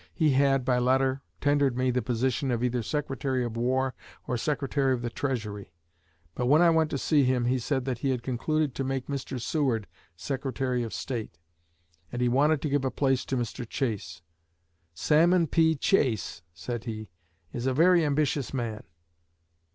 [0.15, 3.93] He had, by letter, tendered me the position of either Secretary of War
[4.25, 5.73] or Secretary of the Treasury;
[6.33, 9.05] but when I went to see him he said that he had concluded to make
[9.05, 9.39] Mr.
[9.39, 9.85] Seward
[10.15, 11.37] Secretary of State,
[12.11, 13.63] and he wanted to give a place to Mr.
[13.69, 14.23] Chase.
[14.95, 15.75] 'Salmon P.
[15.75, 17.11] Chase,' said he,
[17.53, 18.83] 'is a very ambitious man.'